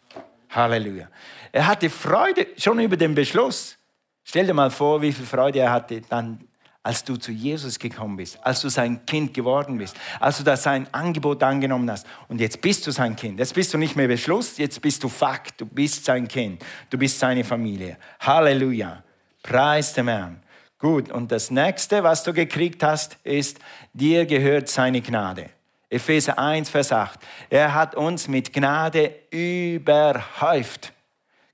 [0.51, 1.09] Halleluja.
[1.51, 3.77] Er hatte Freude schon über den Beschluss.
[4.23, 6.47] Stell dir mal vor, wie viel Freude er hatte dann
[6.85, 10.63] als du zu Jesus gekommen bist, als du sein Kind geworden bist, als du das
[10.63, 12.07] sein Angebot angenommen hast.
[12.29, 13.39] Und jetzt bist du sein Kind.
[13.39, 15.63] Jetzt bist du nicht mehr Beschluss, jetzt bist du Fakt.
[15.63, 16.63] Du bist sein Kind.
[16.91, 17.97] Du bist seine Familie.
[18.21, 19.04] Halleluja.
[19.45, 20.43] Preis dem Herrn.
[20.79, 23.59] Gut, und das nächste, was du gekriegt hast, ist,
[23.93, 25.51] dir gehört seine Gnade.
[25.91, 27.21] Epheser 1, Vers 8.
[27.51, 30.93] Er hat uns mit Gnade überhäuft.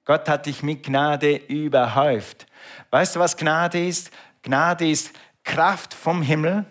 [0.05, 2.47] Gott hat dich mit Gnade überhäuft.
[2.91, 4.11] Weißt du, was Gnade ist?
[4.43, 5.13] Gnade ist
[5.45, 6.65] Kraft vom Himmel,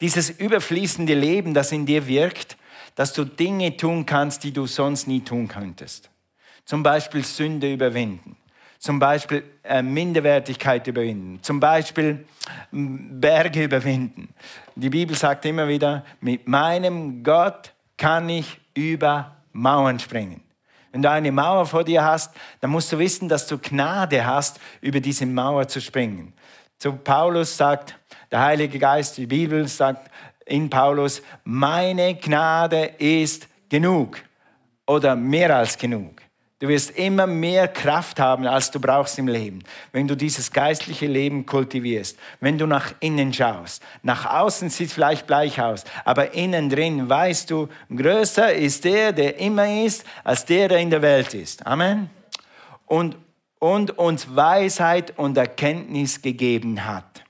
[0.00, 2.56] dieses überfließende Leben, das in dir wirkt,
[2.96, 6.10] dass du Dinge tun kannst, die du sonst nie tun könntest.
[6.64, 8.36] Zum Beispiel Sünde überwinden,
[8.78, 12.24] zum Beispiel äh, Minderwertigkeit überwinden, zum Beispiel
[12.70, 14.32] Berge überwinden.
[14.76, 20.42] Die Bibel sagt immer wieder, mit meinem Gott kann ich über Mauern springen.
[20.92, 24.58] Wenn du eine Mauer vor dir hast, dann musst du wissen, dass du Gnade hast,
[24.80, 26.32] über diese Mauer zu springen.
[26.78, 27.98] Zu Paulus sagt
[28.30, 30.10] der Heilige Geist, die Bibel sagt
[30.46, 34.18] in Paulus, meine Gnade ist genug
[34.86, 36.17] oder mehr als genug.
[36.60, 41.06] Du wirst immer mehr Kraft haben, als du brauchst im Leben, wenn du dieses geistliche
[41.06, 43.82] Leben kultivierst, wenn du nach innen schaust.
[44.02, 49.12] Nach außen sieht es vielleicht gleich aus, aber innen drin weißt du, größer ist der,
[49.12, 51.64] der immer ist, als der, der in der Welt ist.
[51.64, 52.10] Amen.
[52.86, 53.16] Und
[53.58, 57.24] und uns Weisheit und Erkenntnis gegeben hat.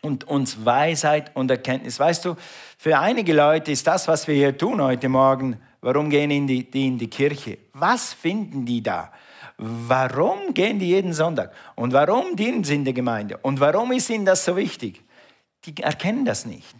[0.00, 1.98] Und uns Weisheit und Erkenntnis.
[2.00, 2.34] Weißt du,
[2.76, 6.86] für einige Leute ist das, was wir hier tun heute Morgen, warum gehen die, die
[6.86, 7.58] in die Kirche?
[7.74, 9.12] Was finden die da?
[9.58, 11.52] Warum gehen die jeden Sonntag?
[11.74, 13.36] Und warum dienen sie in der Gemeinde?
[13.42, 15.02] Und warum ist ihnen das so wichtig?
[15.66, 16.74] Die erkennen das nicht.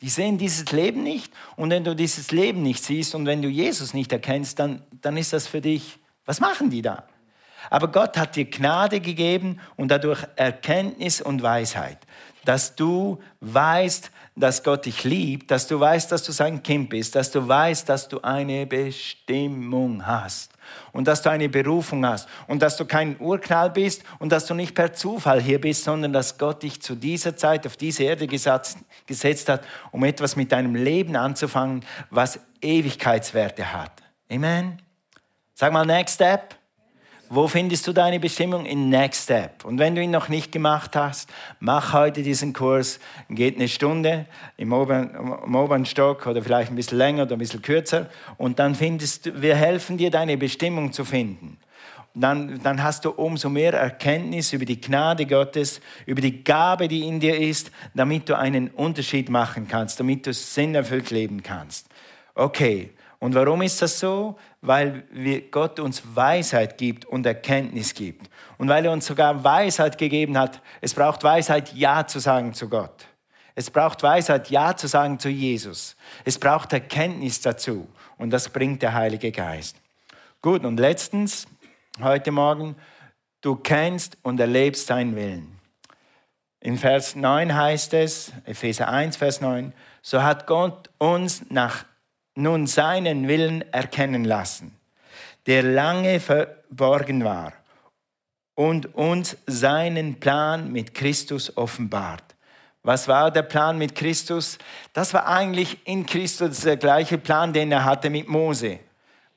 [0.00, 1.32] Die sehen dieses Leben nicht.
[1.56, 5.16] Und wenn du dieses Leben nicht siehst und wenn du Jesus nicht erkennst, dann, dann
[5.16, 7.06] ist das für dich, was machen die da?
[7.70, 11.98] Aber Gott hat dir Gnade gegeben und dadurch Erkenntnis und Weisheit,
[12.48, 17.14] dass du weißt, dass Gott dich liebt, dass du weißt, dass du sein Kind bist,
[17.14, 20.52] dass du weißt, dass du eine Bestimmung hast
[20.92, 24.54] und dass du eine Berufung hast und dass du kein Urknall bist und dass du
[24.54, 28.26] nicht per Zufall hier bist, sondern dass Gott dich zu dieser Zeit auf diese Erde
[28.26, 34.02] gesetzt, hat, um etwas mit deinem Leben anzufangen, was Ewigkeitswerte hat.
[34.30, 34.82] Amen.
[35.54, 36.56] Sag mal, next step.
[37.28, 38.66] Wo findest du deine Bestimmung?
[38.66, 39.64] In Next Step.
[39.64, 43.00] Und wenn du ihn noch nicht gemacht hast, mach heute diesen Kurs.
[43.28, 45.10] Geht eine Stunde im oberen,
[45.44, 48.08] im oberen Stock oder vielleicht ein bisschen länger oder ein bisschen kürzer.
[48.36, 51.58] Und dann findest du, wir helfen dir, deine Bestimmung zu finden.
[52.14, 57.06] Dann, dann hast du umso mehr Erkenntnis über die Gnade Gottes, über die Gabe, die
[57.08, 61.88] in dir ist, damit du einen Unterschied machen kannst, damit du sinnerfüllt leben kannst.
[62.34, 64.38] Okay, und warum ist das so?
[64.60, 65.04] Weil
[65.50, 68.28] Gott uns Weisheit gibt und Erkenntnis gibt.
[68.58, 70.60] Und weil er uns sogar Weisheit gegeben hat.
[70.80, 73.06] Es braucht Weisheit, Ja zu sagen zu Gott.
[73.54, 75.96] Es braucht Weisheit, Ja zu sagen zu Jesus.
[76.24, 77.88] Es braucht Erkenntnis dazu.
[78.18, 79.76] Und das bringt der Heilige Geist.
[80.42, 81.46] Gut, und letztens,
[82.00, 82.76] heute Morgen,
[83.40, 85.58] du kennst und erlebst seinen Willen.
[86.60, 91.84] In Vers 9 heißt es, Epheser 1, Vers 9, so hat Gott uns nach
[92.36, 94.76] nun seinen Willen erkennen lassen,
[95.46, 97.52] der lange verborgen war
[98.54, 102.36] und uns seinen Plan mit Christus offenbart.
[102.82, 104.58] Was war der Plan mit Christus?
[104.92, 108.78] Das war eigentlich in Christus der gleiche Plan, den er hatte mit Mose.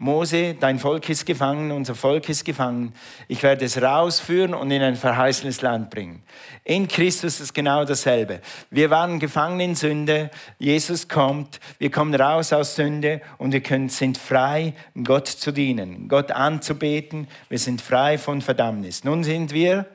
[0.02, 2.94] Mose, dein Volk ist gefangen, unser Volk ist gefangen.
[3.28, 6.24] Ich werde es rausführen und in ein verheißenes Land bringen.
[6.64, 8.40] In Christus ist genau dasselbe.
[8.72, 10.32] Wir waren gefangen in Sünde.
[10.58, 11.60] Jesus kommt.
[11.80, 17.28] Wir kommen raus aus Sünde und wir können, sind frei, Gott zu dienen, Gott anzubeten.
[17.50, 19.04] Wir sind frei von Verdammnis.
[19.04, 19.86] Nun sind wir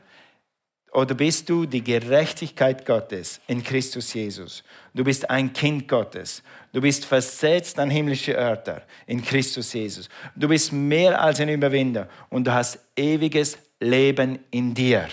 [0.95, 4.63] oder bist du die Gerechtigkeit Gottes in Christus Jesus?
[4.95, 6.43] Du bist ein Kind Gottes.
[6.73, 10.09] Du bist versetzt an himmlische Örter in Christus Jesus.
[10.37, 15.09] Du bist mehr als ein Überwinder und du hast ewiges Leben in dir.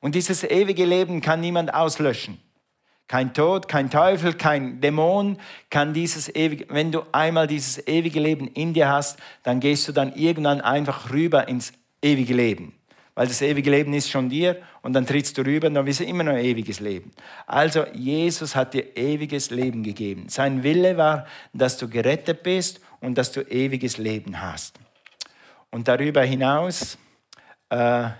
[0.00, 2.38] Und dieses ewige Leben kann niemand auslöschen.
[3.08, 5.38] Kein Tod, kein Teufel, kein Dämon
[5.70, 9.92] kann dieses ewige, wenn du einmal dieses ewige Leben in dir hast, dann gehst du
[9.92, 12.75] dann irgendwann einfach rüber ins ewige Leben
[13.16, 16.00] weil das ewige Leben ist schon dir und dann trittst du rüber und dann bist
[16.00, 17.12] du immer noch ewiges Leben.
[17.46, 20.28] Also Jesus hat dir ewiges Leben gegeben.
[20.28, 24.78] Sein Wille war, dass du gerettet bist und dass du ewiges Leben hast.
[25.70, 26.98] Und darüber hinaus,
[27.70, 28.10] äh,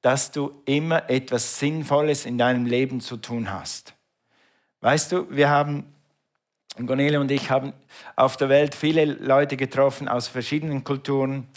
[0.00, 3.94] dass du immer etwas Sinnvolles in deinem Leben zu tun hast.
[4.80, 5.92] Weißt du, wir haben
[6.76, 7.72] Gonele und ich haben
[8.14, 11.48] auf der Welt viele Leute getroffen aus verschiedenen Kulturen.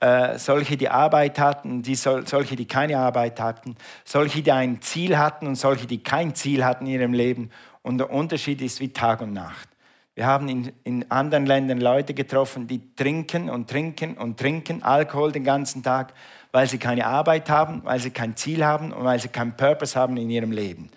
[0.00, 4.80] Äh, solche, die Arbeit hatten, die sol solche, die keine Arbeit hatten, solche, die ein
[4.82, 7.50] Ziel hatten und solche, die kein Ziel hatten in ihrem Leben.
[7.82, 9.68] Und der Unterschied ist wie Tag und Nacht.
[10.14, 15.32] Wir haben in, in anderen Ländern Leute getroffen, die trinken und trinken und trinken Alkohol
[15.32, 16.14] den ganzen Tag,
[16.52, 19.98] weil sie keine Arbeit haben, weil sie kein Ziel haben und weil sie keinen Purpose
[19.98, 20.88] haben in ihrem Leben.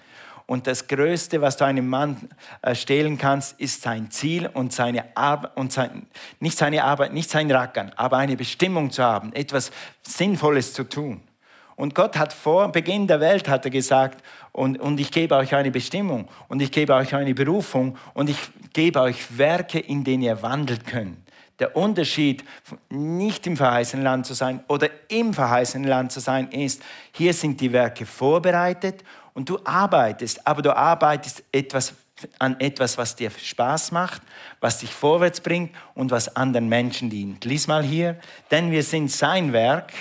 [0.48, 2.30] Und das Größte, was du einem Mann
[2.62, 6.08] äh, stehlen kannst, ist sein Ziel und seine Arbeit, und sein,
[6.40, 9.72] nicht seine Arbeit, nicht sein Rackern, aber eine Bestimmung zu haben, etwas
[10.04, 11.22] Sinnvolles zu tun.
[11.76, 15.54] Und Gott hat vor Beginn der Welt, hat er gesagt, und, und ich gebe euch
[15.54, 18.40] eine Bestimmung und ich gebe euch eine Berufung und ich
[18.74, 21.18] gebe euch Werke, in denen ihr wandelt könnt.
[21.60, 22.44] Der Unterschied,
[22.90, 26.82] nicht im verheißenen Land zu sein oder im verheißenen Land zu sein, ist,
[27.12, 29.04] hier sind die Werke vorbereitet
[29.38, 31.94] und du arbeitest, aber du arbeitest etwas,
[32.40, 34.24] an etwas, was dir Spaß macht,
[34.62, 37.46] was dich vorwärts bringt und was anderen Menschen dient.
[37.46, 38.18] Lies mal hier,
[38.50, 39.94] denn wir sind sein Werk,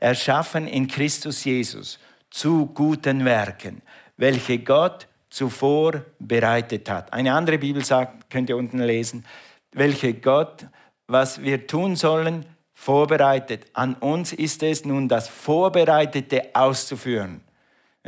[0.00, 3.80] erschaffen in Christus Jesus zu guten Werken,
[4.18, 7.10] welche Gott zuvor bereitet hat.
[7.10, 9.24] Eine andere Bibel sagt, könnt ihr unten lesen,
[9.72, 10.66] welche Gott,
[11.06, 13.64] was wir tun sollen, vorbereitet.
[13.72, 17.47] An uns ist es nun, das Vorbereitete auszuführen.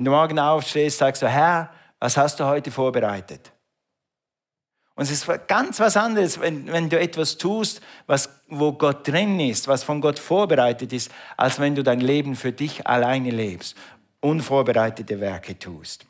[0.00, 3.52] Wenn du morgen aufstehst, sagst du, Herr, was hast du heute vorbereitet?
[4.94, 9.38] Und es ist ganz was anderes, wenn, wenn du etwas tust, was, wo Gott drin
[9.38, 13.76] ist, was von Gott vorbereitet ist, als wenn du dein Leben für dich alleine lebst,
[14.20, 16.06] unvorbereitete Werke tust.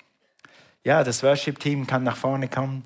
[0.84, 2.84] Ja, das Worship-Team kann nach vorne kommen.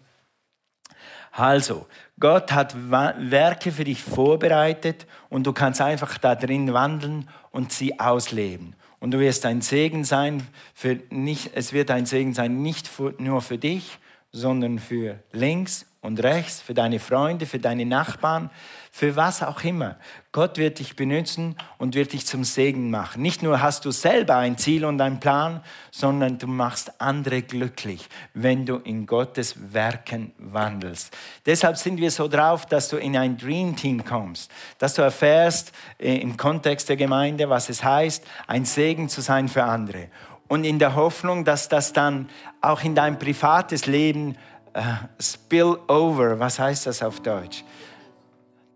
[1.33, 1.87] Also,
[2.19, 8.01] Gott hat Werke für dich vorbereitet und du kannst einfach da drin wandeln und sie
[8.01, 8.75] ausleben.
[9.05, 13.15] Und du wirst ein Segen sein, für nicht, es wird ein Segen sein, nicht für,
[13.19, 13.99] nur für dich,
[14.33, 18.49] sondern für links und rechts, für deine Freunde, für deine Nachbarn,
[18.97, 19.97] für was auch immer.
[20.31, 23.23] Gott wird dich benutzen und wird dich zum Segen machen.
[23.23, 28.09] Nicht nur hast du selber ein Ziel und einen Plan, sondern du machst andere glücklich,
[28.35, 31.13] wenn du in Gottes Werken wandelst.
[31.45, 35.73] Deshalb sind wir so drauf, dass du in ein Dream Team kommst, dass du erfährst
[35.99, 40.07] äh, im Kontext der Gemeinde, was es heißt, ein Segen zu sein für andere.
[40.47, 42.29] Und in der Hoffnung, dass das dann
[42.61, 44.37] auch in dein privates Leben
[44.73, 44.83] äh,
[45.19, 47.65] spill over, was heißt das auf Deutsch?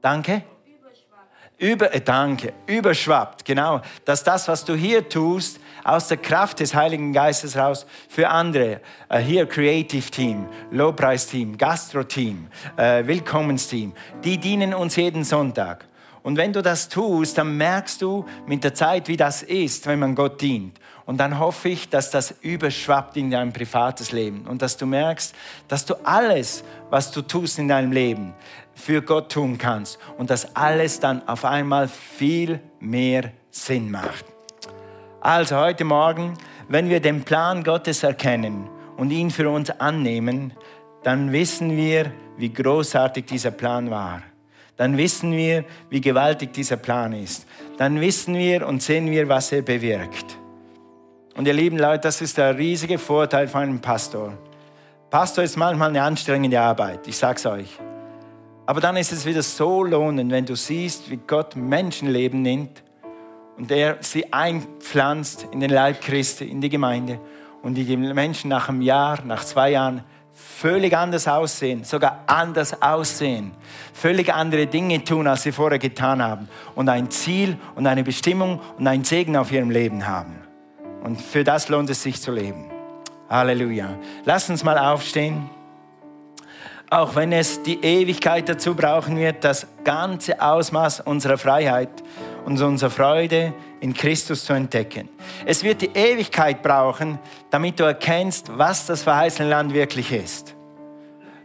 [0.01, 0.43] Danke?
[1.61, 3.81] Über, äh, danke, überschwappt, genau.
[4.05, 8.81] Dass das, was du hier tust, aus der Kraft des Heiligen Geistes raus für andere,
[9.09, 15.87] äh, hier Creative Team, Lobpreisteam, Gastro-Team, äh, Willkommensteam, die dienen uns jeden Sonntag.
[16.29, 19.99] Und wenn du das tust, dann merkst du mit der Zeit, wie das ist, wenn
[19.99, 20.79] man Gott dient.
[21.07, 25.35] Und dann hoffe ich, dass das überschwappt in dein privates Leben und dass du merkst,
[25.69, 28.35] dass du alles, was du tust in deinem Leben,
[28.75, 34.27] für Gott tun kannst und dass alles dann auf einmal viel mehr Sinn macht.
[35.23, 36.35] Also heute Morgen,
[36.69, 40.53] wenn wir den Plan Gottes erkennen und ihn für uns annehmen,
[41.05, 44.21] dann wissen wir, wie großartig dieser Plan war.
[44.79, 47.47] Dann wissen wir, wie gewaltig dieser Plan ist.
[47.77, 50.39] Dann wissen wir und sehen wir, was er bewirkt.
[51.37, 54.33] Und ihr lieben Leute, das ist der riesige Vorteil von einem Pastor.
[55.11, 57.79] Pastor ist manchmal eine anstrengende Arbeit, ich sag's euch.
[58.67, 62.83] Aber dann ist es wieder so lohnend, wenn du siehst, wie Gott Menschenleben nimmt
[63.57, 67.19] und er sie einpflanzt in den Leib Christi, in die Gemeinde
[67.63, 70.05] und die Menschen nach einem Jahr, nach zwei Jahren
[70.39, 73.53] völlig anders aussehen, sogar anders aussehen,
[73.93, 78.61] völlig andere Dinge tun, als sie vorher getan haben und ein Ziel und eine Bestimmung
[78.79, 80.39] und einen Segen auf ihrem Leben haben.
[81.03, 82.71] Und für das lohnt es sich zu leben.
[83.29, 83.99] Halleluja.
[84.25, 85.51] Lass uns mal aufstehen.
[86.91, 91.91] Auch wenn es die Ewigkeit dazu brauchen wird, das ganze Ausmaß unserer Freiheit
[92.47, 95.11] und unserer Freude in Christus zu entdecken.
[95.45, 97.19] Es wird die Ewigkeit brauchen,
[97.51, 100.55] damit du erkennst, was das verheißene Land wirklich ist.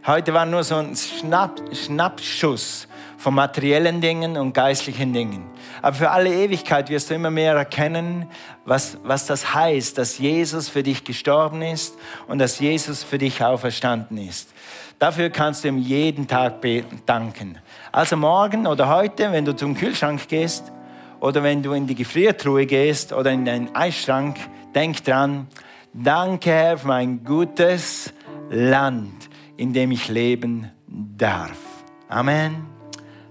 [0.06, 5.50] Heute war nur so ein Schnapp, Schnappschuss von materiellen Dingen und geistlichen Dingen.
[5.84, 8.24] Aber für alle Ewigkeit wirst du immer mehr erkennen,
[8.64, 11.94] was, was das heißt, dass Jesus für dich gestorben ist
[12.26, 14.48] und dass Jesus für dich auferstanden ist.
[14.98, 16.62] Dafür kannst du ihm jeden Tag
[17.04, 17.58] danken.
[17.92, 20.72] Also morgen oder heute, wenn du zum Kühlschrank gehst
[21.20, 24.38] oder wenn du in die Gefriertruhe gehst oder in den Eisschrank,
[24.74, 25.48] denk dran,
[25.92, 28.10] danke Herr für mein gutes
[28.48, 29.28] Land,
[29.58, 31.58] in dem ich leben darf.
[32.08, 32.64] Amen.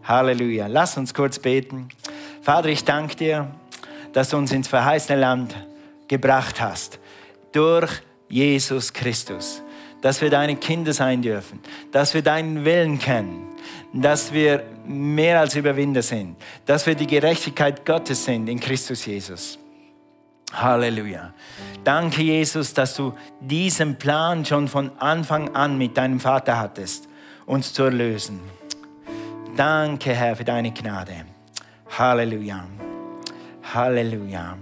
[0.04, 0.68] Halleluja.
[0.68, 1.90] Lass uns kurz beten.
[2.44, 3.52] Vater, ich danke dir,
[4.12, 5.56] dass du uns ins verheißene Land
[6.08, 7.00] gebracht hast.
[7.52, 7.90] Durch
[8.30, 9.64] Jesus Christus.
[10.04, 11.62] dass wir deine Kinder sein dürfen,
[11.94, 13.48] dass wir deinen Willen kennen,
[13.94, 16.36] dass wir mehr als Überwinder sind,
[16.66, 19.58] dass wir die Gerechtigkeit Gottes sind in Christus Jesus.
[20.52, 21.34] Halleluja.
[21.86, 27.08] Danke, Jesus, dass du diesen Plan schon von Anfang an mit deinem Vater hattest,
[27.46, 28.42] uns zu erlösen.
[29.56, 31.33] Danke, Herr, für deine Gnade.
[31.96, 32.66] Halleluja.
[33.72, 34.58] Halleluja.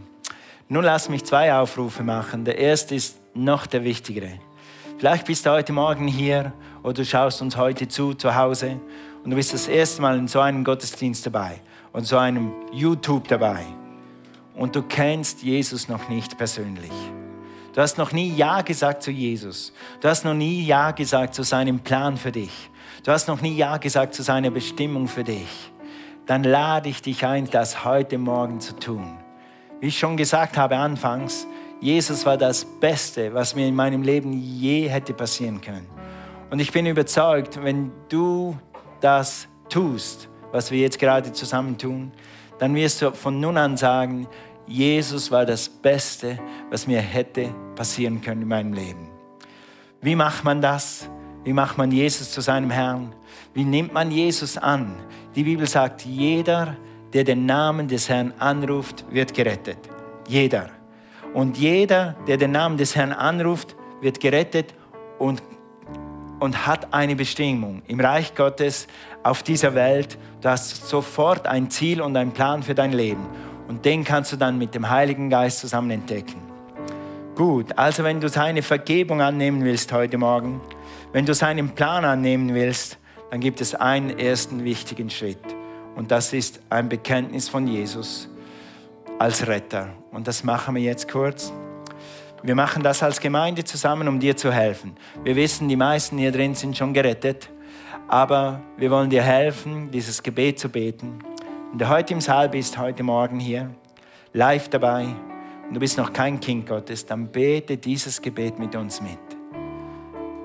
[0.68, 2.44] Nun lass mich zwei Aufrufe machen.
[2.44, 4.32] Der erste ist noch der wichtigere.
[4.98, 6.52] Vielleicht bist du heute Morgen hier
[6.84, 8.82] oder du schaust uns heute zu, zu Hause
[9.24, 11.62] und du bist das erste Mal in so einem Gottesdienst dabei
[11.94, 13.66] und so einem YouTube dabei
[14.54, 16.92] und du kennst Jesus noch nicht persönlich.
[17.74, 19.72] Du hast noch nie Ja gesagt zu Jesus.
[20.02, 22.70] Du hast noch nie Ja gesagt zu seinem Plan für dich.
[23.06, 25.72] Du hast noch nie Ja gesagt zu seiner Bestimmung für dich.
[26.26, 29.18] Dann lade ich dich ein, das heute Morgen zu tun.
[29.80, 31.48] Wie ich schon gesagt habe anfangs,
[31.80, 35.88] Jesus war das Beste, was mir in meinem Leben je hätte passieren können.
[36.52, 38.58] Und ich bin überzeugt, wenn du
[39.00, 42.12] das tust, was wir jetzt gerade zusammen tun,
[42.60, 44.28] dann wirst du von nun an sagen,
[44.68, 46.38] Jesus war das Beste,
[46.70, 49.10] was mir hätte passieren können in meinem Leben.
[50.02, 51.10] Wie macht man das?
[51.44, 53.16] Wie macht man Jesus zu seinem Herrn?
[53.54, 54.96] Wie nimmt man Jesus an?
[55.36, 56.76] Die Bibel sagt, jeder,
[57.14, 59.78] der den Namen des Herrn anruft, wird gerettet.
[60.28, 60.70] Jeder.
[61.34, 64.74] Und jeder, der den Namen des Herrn anruft, wird gerettet
[65.20, 65.42] und,
[66.42, 68.88] und hat eine Bestimmung im Reich Gottes
[69.24, 70.18] auf dieser Welt.
[70.42, 73.26] Du hast sofort ein Ziel und einen Plan für dein Leben.
[73.70, 76.42] Und den kannst du dann mit dem Heiligen Geist zusammen entdecken.
[77.36, 80.60] Gut, also wenn du seine Vergebung annehmen willst heute Morgen,
[81.14, 82.98] wenn du seinen Plan annehmen willst,
[83.32, 85.40] dann gibt es einen ersten wichtigen Schritt.
[85.96, 88.30] Und das ist ein Bekenntnis von Jesus
[89.20, 89.90] als Retter.
[90.12, 91.54] Und das machen wir jetzt kurz.
[92.44, 94.98] Wir machen das als Gemeinde zusammen, um dir zu helfen.
[95.24, 97.50] Wir wissen, die meisten hier drin sind schon gerettet,
[98.10, 101.20] aber wir wollen dir helfen, dieses Gebet zu beten.
[101.70, 103.70] Wenn du heute im Saal bist, heute Morgen hier,
[104.34, 105.06] live dabei,
[105.70, 109.20] und du bist noch kein Kind Gottes, dann bete dieses Gebet mit uns mit.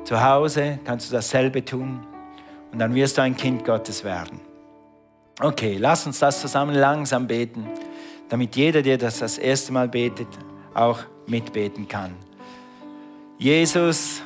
[0.04, 2.06] Zu Hause kannst du dasselbe tun
[2.76, 4.38] und dann wirst du ein Kind Gottes werden.
[5.40, 7.66] Okay, lass uns das zusammen langsam beten,
[8.28, 10.28] damit jeder, der das das erste Mal betet,
[10.74, 12.12] auch mitbeten kann.
[13.38, 14.20] Jesus,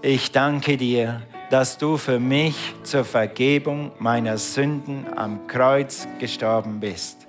[0.00, 7.26] ich danke dir dass du für mich zur Vergebung meiner Sünden am Kreuz gestorben bist.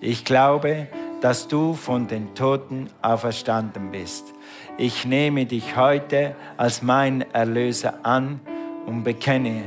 [0.00, 0.86] Ich glaube,
[1.20, 4.32] dass du von den Toten auferstanden bist.
[4.78, 8.40] Ich nehme dich heute als mein Erlöser an
[8.86, 9.64] und bekenne,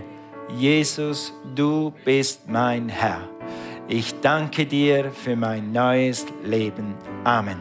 [0.49, 3.21] Jesus, du bist mein Herr.
[3.87, 6.95] Ich danke dir für mein neues Leben.
[7.23, 7.59] Amen.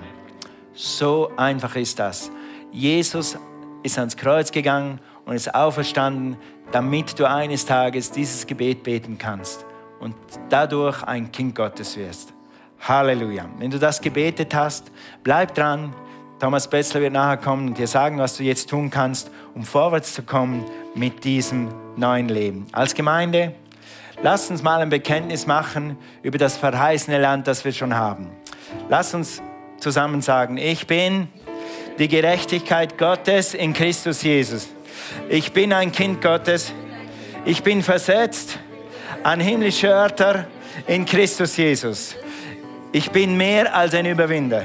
[0.74, 2.30] So einfach ist das.
[2.70, 3.36] Jesus
[3.82, 6.36] ist ans Kreuz gegangen und ist auferstanden,
[6.70, 9.64] damit du eines Tages dieses Gebet beten kannst
[10.00, 10.14] und
[10.48, 12.32] dadurch ein Kind Gottes wirst.
[12.80, 13.48] Halleluja.
[13.58, 14.90] Wenn du das gebetet hast,
[15.22, 15.94] bleib dran.
[16.40, 20.14] Thomas Betzler wird nachher kommen und dir sagen, was du jetzt tun kannst, um vorwärts
[20.14, 22.66] zu kommen mit diesem neuen Leben.
[22.72, 23.54] Als Gemeinde,
[24.22, 28.30] lass uns mal ein Bekenntnis machen über das verheißene Land, das wir schon haben.
[28.88, 29.42] Lass uns
[29.78, 31.28] zusammen sagen, ich bin
[31.98, 34.68] die Gerechtigkeit Gottes in Christus Jesus.
[35.28, 36.72] Ich bin ein Kind Gottes.
[37.44, 38.58] Ich bin versetzt
[39.22, 40.46] an himmlische Örter
[40.86, 42.16] in Christus Jesus.
[42.92, 44.64] Ich bin mehr als ein Überwinder.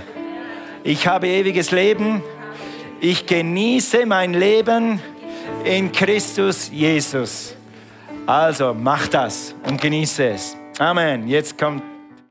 [0.83, 2.21] Ich habe ewiges Leben.
[2.99, 4.99] Ich genieße mein Leben
[5.63, 7.55] in Christus Jesus.
[8.25, 10.57] Also mach das und genieße es.
[10.79, 11.27] Amen.
[11.27, 11.83] Jetzt kommt